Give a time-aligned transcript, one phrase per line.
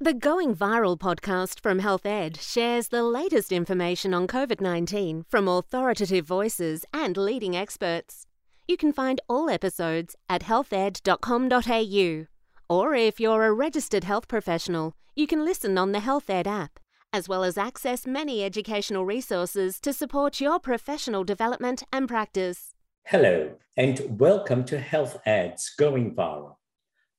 [0.00, 5.48] The Going Viral podcast from Health Ed shares the latest information on COVID 19 from
[5.48, 8.24] authoritative voices and leading experts.
[8.68, 12.26] You can find all episodes at healthed.com.au.
[12.70, 16.78] Or if you're a registered health professional, you can listen on the Health Ed app,
[17.12, 22.72] as well as access many educational resources to support your professional development and practice.
[23.06, 26.54] Hello, and welcome to Health Ed's Going Viral.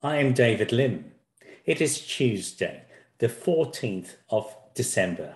[0.00, 1.17] I am David Lim.
[1.68, 2.84] It is Tuesday,
[3.18, 5.34] the 14th of December.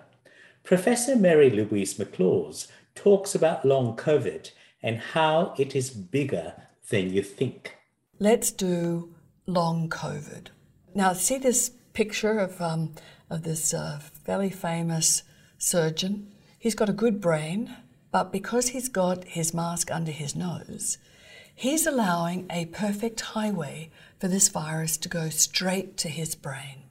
[0.63, 4.49] Professor Mary Louise McLaws talks about long COVID
[4.81, 6.55] and how it is bigger
[6.89, 7.75] than you think.
[8.17, 9.13] Let's do
[9.45, 10.47] long COVID.
[10.95, 12.95] Now, see this picture of, um,
[13.29, 15.21] of this uh, fairly famous
[15.59, 16.31] surgeon?
[16.57, 17.75] He's got a good brain,
[18.11, 20.97] but because he's got his mask under his nose,
[21.55, 23.89] he's allowing a perfect highway
[24.19, 26.83] for this virus to go straight to his brain.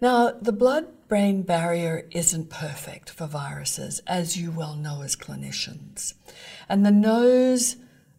[0.00, 6.14] Now, the blood brain barrier isn't perfect for viruses, as you well know as clinicians.
[6.68, 7.76] And the nose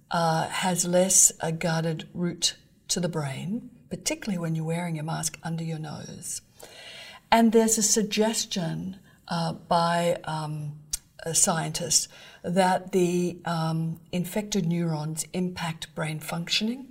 [0.09, 2.55] uh, has less a guarded route
[2.87, 6.41] to the brain, particularly when you're wearing a mask under your nose.
[7.31, 10.79] And there's a suggestion uh, by um,
[11.27, 12.07] a scientist
[12.43, 16.87] that the um, infected neurons impact brain functioning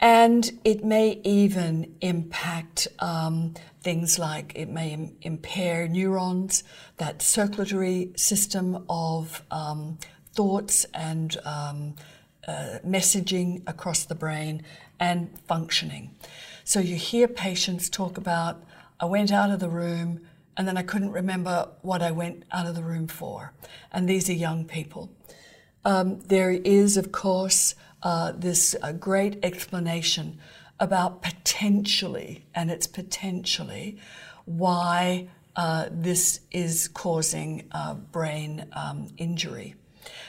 [0.00, 6.62] and it may even impact um, things like it may Im- impair neurons,
[6.98, 9.98] that circulatory system of um,
[10.32, 11.96] thoughts and um,
[12.46, 14.62] uh, messaging across the brain
[15.00, 16.14] and functioning.
[16.64, 18.62] So you hear patients talk about,
[19.00, 20.20] I went out of the room
[20.58, 23.52] and then I couldn't remember what I went out of the room for.
[23.92, 25.10] And these are young people.
[25.84, 30.38] Um, there is, of course, uh, this uh, great explanation
[30.80, 33.98] about potentially, and it's potentially,
[34.44, 39.76] why uh, this is causing uh, brain um, injury.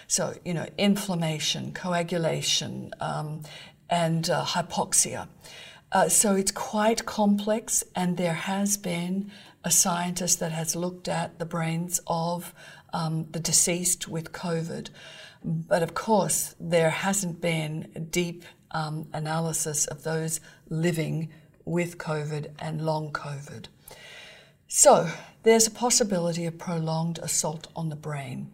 [0.08, 3.42] So, you know, inflammation, coagulation, um,
[3.90, 5.28] and uh, hypoxia.
[5.92, 9.32] Uh, so it's quite complex, and there has been
[9.64, 12.54] a scientist that has looked at the brains of
[12.94, 14.90] um, the deceased with COVID
[15.44, 21.30] but of course, there hasn't been deep um, analysis of those living
[21.66, 23.68] with COVID and long COVID.
[24.68, 25.10] So,
[25.44, 28.52] there's a possibility of prolonged assault on the brain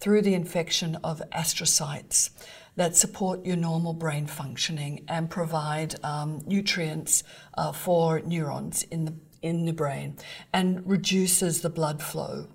[0.00, 2.30] through the infection of astrocytes
[2.74, 7.22] that support your normal brain functioning and provide um, nutrients
[7.58, 10.16] uh, for neurons in the, in the brain
[10.52, 12.46] and reduces the blood flow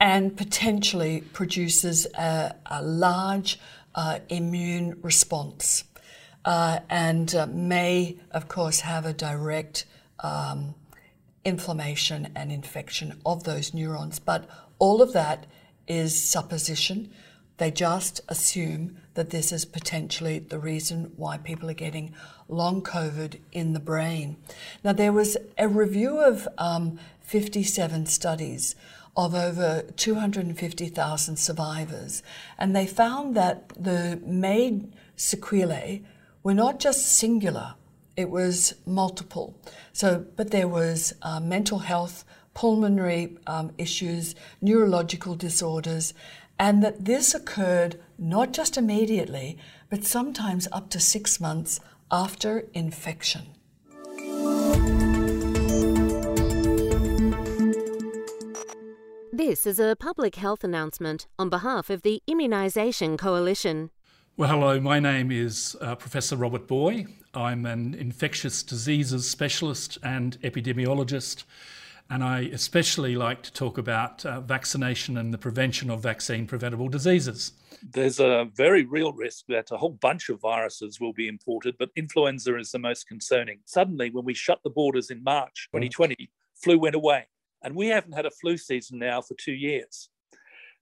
[0.00, 3.58] and potentially produces a, a large
[3.94, 5.84] uh, immune response
[6.44, 9.84] uh, and uh, may, of course, have a direct
[10.20, 10.74] um,
[11.44, 14.18] inflammation and infection of those neurons.
[14.18, 14.48] But
[14.78, 15.46] all of that
[15.86, 17.12] is supposition.
[17.58, 22.14] They just assume that this is potentially the reason why people are getting
[22.48, 24.36] long COVID in the brain.
[24.82, 28.74] Now, there was a review of um, 57 studies
[29.16, 32.22] of over 250,000 survivors,
[32.56, 36.04] and they found that the main sequelae
[36.44, 37.74] were not just singular,
[38.16, 39.56] it was multiple.
[39.92, 42.24] So, but there was uh, mental health,
[42.54, 46.14] pulmonary um, issues, neurological disorders,
[46.58, 49.56] and that this occurred not just immediately,
[49.90, 51.80] but sometimes up to six months
[52.10, 53.46] after infection.
[59.32, 63.90] This is a public health announcement on behalf of the Immunisation Coalition.
[64.36, 67.06] Well, hello, my name is uh, Professor Robert Booy.
[67.34, 71.44] I'm an infectious diseases specialist and epidemiologist,
[72.10, 76.88] and I especially like to talk about uh, vaccination and the prevention of vaccine preventable
[76.88, 77.52] diseases.
[77.82, 81.90] There's a very real risk that a whole bunch of viruses will be imported, but
[81.96, 83.60] influenza is the most concerning.
[83.66, 87.26] Suddenly, when we shut the borders in March 2020, flu went away.
[87.62, 90.08] And we haven't had a flu season now for two years.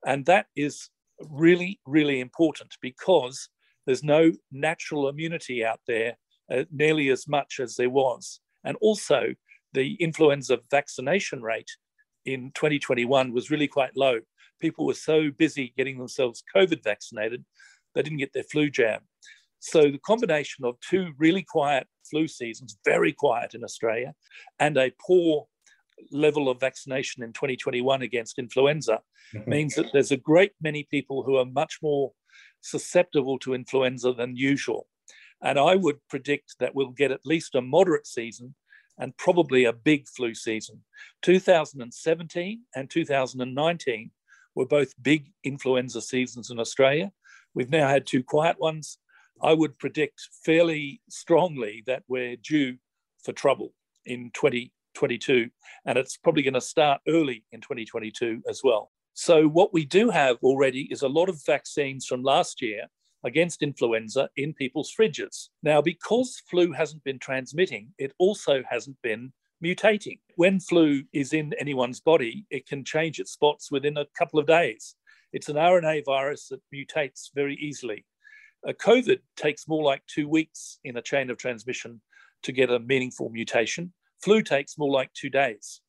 [0.07, 0.91] And that is
[1.31, 3.49] really, really important because
[3.87, 6.19] there's no natural immunity out there
[6.53, 8.41] uh, nearly as much as there was.
[8.65, 9.35] And also,
[9.77, 11.71] the influenza vaccination rate
[12.25, 14.21] in 2021 was really quite low.
[14.59, 17.45] People were so busy getting themselves COVID vaccinated,
[17.95, 19.03] they didn't get their flu jab.
[19.61, 24.15] So, the combination of two really quiet flu seasons, very quiet in Australia,
[24.59, 25.47] and a poor
[26.11, 29.01] level of vaccination in 2021 against influenza
[29.35, 29.51] mm-hmm.
[29.51, 32.13] means that there's a great many people who are much more
[32.63, 34.87] susceptible to influenza than usual.
[35.43, 38.55] And I would predict that we'll get at least a moderate season
[38.99, 40.83] and probably a big flu season.
[41.23, 44.11] 2017 and 2019
[44.55, 47.13] were both big influenza seasons in Australia.
[47.55, 48.99] We've now had two quiet ones.
[49.43, 52.79] I would predict fairly strongly that we're due
[53.23, 53.73] for trouble
[54.07, 55.51] in 2022,
[55.85, 58.91] and it's probably going to start early in 2022 as well.
[59.13, 62.85] So, what we do have already is a lot of vaccines from last year
[63.27, 65.49] against influenza in people's fridges.
[65.63, 69.33] Now, because flu hasn't been transmitting, it also hasn't been
[69.63, 70.21] mutating.
[70.37, 74.47] When flu is in anyone's body, it can change its spots within a couple of
[74.47, 74.95] days.
[75.33, 78.07] It's an RNA virus that mutates very easily.
[78.65, 82.01] A COVID takes more like two weeks in a chain of transmission
[82.45, 83.93] to get a meaningful mutation.
[84.23, 85.81] Flu takes more like two days.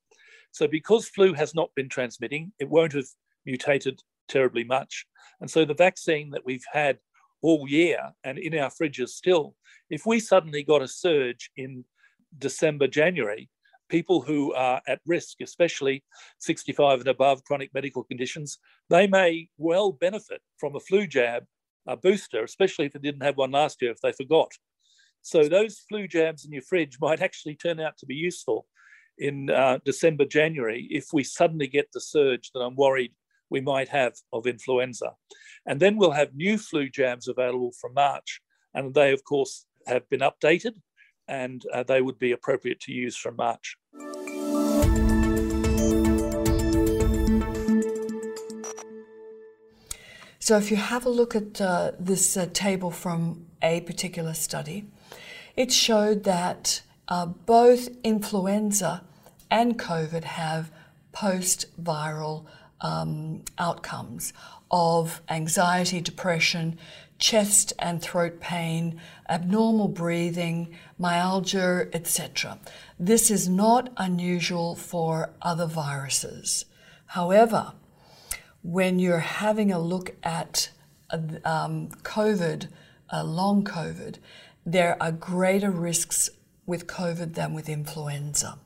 [0.52, 3.06] So, because flu has not been transmitting, it won't have
[3.46, 5.06] mutated terribly much.
[5.40, 6.98] And so, the vaccine that we've had
[7.48, 9.56] all year and in our fridges still,
[9.90, 11.86] if we suddenly got a surge in
[12.38, 13.50] December, January,
[13.88, 16.04] people who are at risk, especially
[16.40, 18.60] 65 and above chronic medical conditions,
[18.90, 21.46] they may well benefit from a flu jab,
[21.88, 24.52] a booster, especially if they didn't have one last year, if they forgot.
[25.22, 28.68] So those flu jabs in your fridge might actually turn out to be useful
[29.18, 33.14] in uh, December, January, if we suddenly get the surge that I'm worried
[33.50, 35.14] we might have of influenza.
[35.66, 38.42] And then we'll have new flu jabs available from March.
[38.74, 40.74] And they, of course, have been updated
[41.28, 43.76] and uh, they would be appropriate to use from March.
[50.40, 54.86] So, if you have a look at uh, this uh, table from a particular study,
[55.58, 59.04] it showed that uh, both influenza
[59.52, 60.72] and COVID have
[61.12, 62.46] post viral
[62.82, 64.34] um, outcomes
[64.70, 66.78] of anxiety, depression,
[67.20, 72.60] chest and throat pain, abnormal breathing, myalgia, etc.
[73.00, 76.66] This is not unusual for other viruses.
[77.08, 77.74] However,
[78.62, 80.70] when you're having a look at
[81.10, 82.68] um, COVID,
[83.12, 84.18] uh, long COVID,
[84.66, 86.30] there are greater risks
[86.66, 88.60] with COVID than with influenza.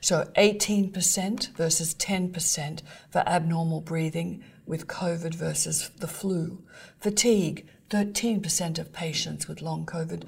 [0.00, 2.80] So 18% versus 10%
[3.10, 6.62] for abnormal breathing with COVID versus the flu.
[7.00, 10.24] Fatigue, 13% of patients with long COVID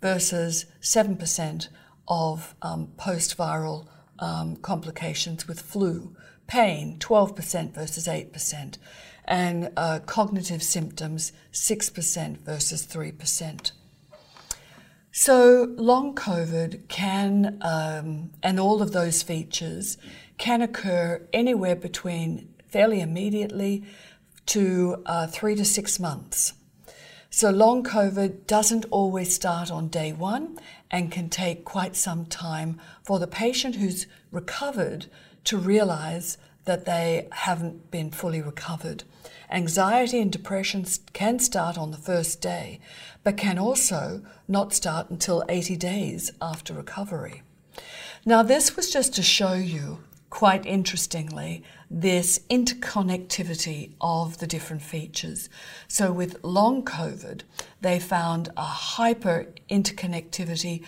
[0.00, 1.68] versus 7%
[2.08, 3.86] of um, post viral
[4.18, 6.14] um, complications with flu.
[6.46, 8.78] Pain, 12% versus 8%.
[9.26, 13.72] And uh, cognitive symptoms, 6% versus 3%.
[15.16, 19.96] So, long COVID can, um, and all of those features,
[20.38, 23.84] can occur anywhere between fairly immediately
[24.46, 26.54] to uh, three to six months.
[27.30, 30.58] So, long COVID doesn't always start on day one
[30.90, 35.06] and can take quite some time for the patient who's recovered
[35.44, 39.04] to realize that they haven't been fully recovered.
[39.50, 42.80] Anxiety and depression can start on the first day,
[43.22, 47.42] but can also not start until 80 days after recovery.
[48.24, 55.48] Now, this was just to show you, quite interestingly, this interconnectivity of the different features.
[55.88, 57.42] So, with long COVID,
[57.80, 60.84] they found a hyper interconnectivity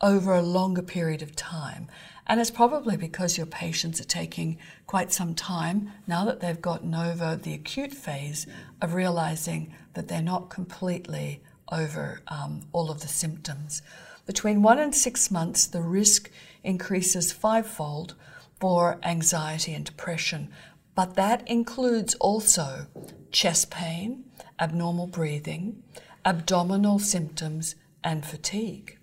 [0.00, 1.88] over a longer period of time.
[2.26, 6.94] And it's probably because your patients are taking quite some time now that they've gotten
[6.94, 8.46] over the acute phase
[8.80, 13.82] of realizing that they're not completely over um, all of the symptoms.
[14.26, 16.30] Between one and six months, the risk
[16.62, 18.14] increases fivefold
[18.58, 20.50] for anxiety and depression,
[20.94, 22.86] but that includes also
[23.32, 24.24] chest pain,
[24.58, 25.82] abnormal breathing,
[26.24, 28.98] abdominal symptoms, and fatigue.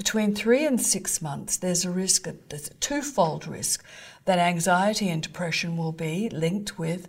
[0.00, 3.84] Between three and six months, there's a risk, there's a twofold risk
[4.24, 7.06] that anxiety and depression will be linked with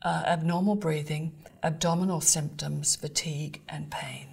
[0.00, 1.32] uh, abnormal breathing,
[1.62, 4.28] abdominal symptoms, fatigue, and pain.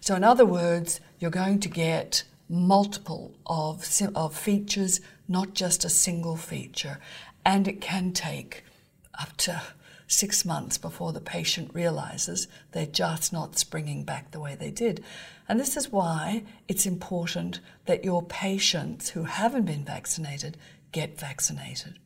[0.00, 5.90] So, in other words, you're going to get multiple of, of features, not just a
[5.90, 6.98] single feature.
[7.44, 8.64] And it can take
[9.20, 9.60] up to
[10.08, 15.04] six months before the patient realizes they're just not springing back the way they did.
[15.48, 20.56] And this is why it's important that your patients who haven't been vaccinated
[20.90, 21.98] get vaccinated.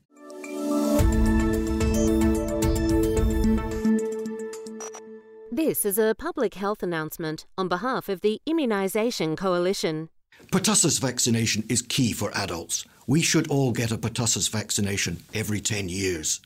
[5.50, 10.09] This is a public health announcement on behalf of the Immunisation Coalition.
[10.50, 12.85] Pertussis vaccination is key for adults.
[13.06, 16.40] We should all get a pertussis vaccination every 10 years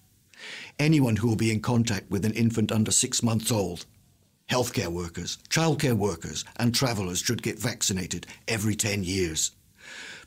[0.78, 3.86] anyone who will be in contact with an infant under six months old.
[4.50, 9.52] Healthcare workers, childcare workers, and travellers should get vaccinated every 10 years.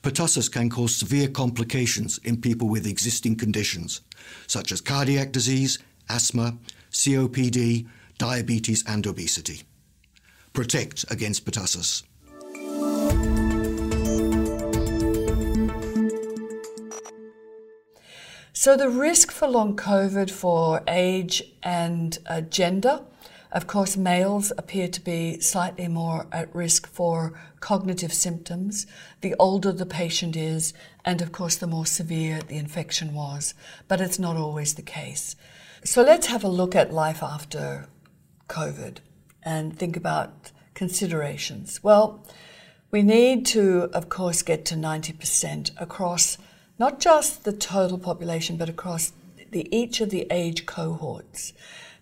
[0.04, 4.02] Pertussis can cause severe complications in people with existing conditions,
[4.48, 6.58] such as cardiac disease, asthma,
[6.92, 7.88] COPD,
[8.18, 9.64] diabetes, and obesity.
[10.54, 12.04] Protect against pertussis.
[18.62, 23.04] So, the risk for long COVID for age and uh, gender
[23.52, 28.86] of course, males appear to be slightly more at risk for cognitive symptoms
[29.22, 30.74] the older the patient is,
[31.04, 33.56] and of course, the more severe the infection was.
[33.88, 35.36] But it's not always the case.
[35.84, 37.88] So let's have a look at life after
[38.50, 38.98] COVID
[39.42, 41.82] and think about considerations.
[41.82, 42.24] Well,
[42.92, 46.38] we need to, of course, get to 90% across
[46.80, 49.12] not just the total population, but across
[49.52, 51.54] the, each of the age cohorts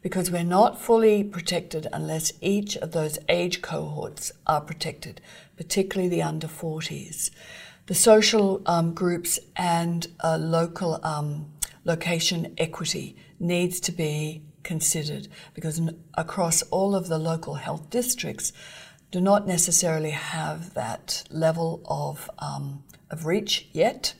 [0.01, 5.19] because we're not fully protected unless each of those age cohorts are protected,
[5.57, 7.31] particularly the under 40s.
[7.87, 11.51] The social um, groups and uh, local um,
[11.83, 15.81] location equity needs to be considered because
[16.13, 18.51] across all of the local health districts
[19.09, 24.13] do not necessarily have that level of, um, of reach yet,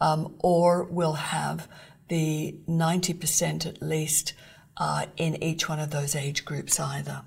[0.00, 1.68] um, or will have
[2.08, 4.34] the 90% at least
[4.76, 7.22] uh, in each one of those age groups either.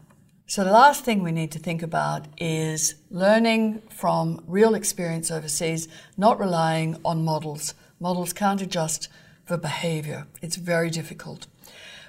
[0.46, 5.88] So, the last thing we need to think about is learning from real experience overseas,
[6.18, 7.76] not relying on models.
[8.00, 9.10] Models can't adjust
[9.46, 11.48] for behavior, it's very difficult.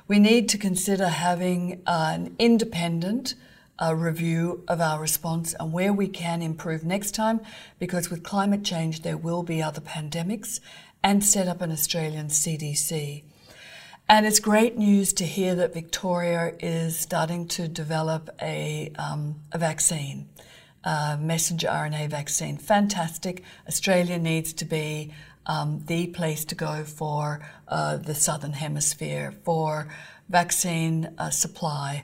[0.09, 3.35] We need to consider having an independent
[3.81, 7.41] uh, review of our response and where we can improve next time,
[7.79, 10.61] because with climate change, there will be other pandemics,
[11.03, 13.23] and set up an Australian CDC.
[14.09, 19.59] And it's great news to hear that Victoria is starting to develop a, um, a
[19.59, 20.29] vaccine,
[20.83, 22.59] a messenger RNA vaccine.
[22.59, 23.45] Fantastic.
[23.69, 25.15] Australia needs to be
[25.47, 29.89] um, the place to go for uh, the Southern Hemisphere for
[30.29, 32.03] vaccine uh, supply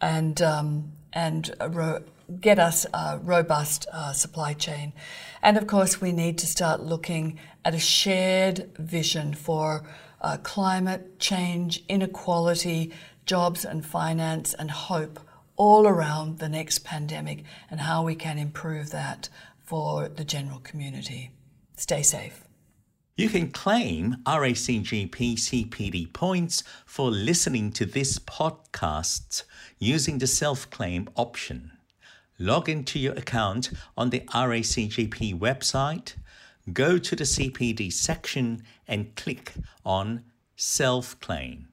[0.00, 2.02] and, um, and ro-
[2.40, 4.92] get us a robust uh, supply chain.
[5.42, 9.84] And of course, we need to start looking at a shared vision for
[10.20, 12.92] uh, climate change, inequality,
[13.24, 15.20] jobs and finance, and hope
[15.56, 19.28] all around the next pandemic and how we can improve that
[19.64, 21.30] for the general community.
[21.76, 22.47] Stay safe.
[23.18, 29.42] You can claim RACGP CPD points for listening to this podcast
[29.80, 31.72] using the self claim option.
[32.38, 36.14] Log into your account on the RACGP website
[36.72, 40.22] go to the CPD section and click on
[40.54, 41.67] Self Claim.